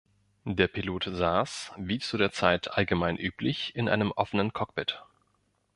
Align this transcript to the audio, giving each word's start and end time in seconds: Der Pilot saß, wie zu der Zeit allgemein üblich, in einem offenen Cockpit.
Der 0.45 0.67
Pilot 0.67 1.07
saß, 1.11 1.73
wie 1.77 1.99
zu 1.99 2.17
der 2.17 2.31
Zeit 2.31 2.71
allgemein 2.71 3.17
üblich, 3.17 3.75
in 3.75 3.87
einem 3.87 4.09
offenen 4.11 4.51
Cockpit. 4.51 5.03